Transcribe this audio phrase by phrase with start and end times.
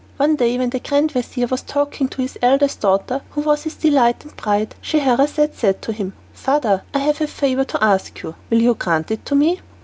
[0.17, 3.75] One day, when the grand vizir was talking to his eldest daughter, who was his
[3.75, 8.23] delight and pride, Scheherazade said to him, "Father, I have a favour to ask of
[8.23, 8.35] you.
[8.49, 9.59] Will you grant it to me?"